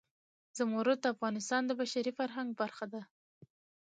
زمرد 0.57 0.99
د 1.01 1.05
افغانستان 1.13 1.61
د 1.65 1.71
بشري 1.81 2.11
فرهنګ 2.19 2.49
برخه 2.61 2.85
ده. 2.93 3.01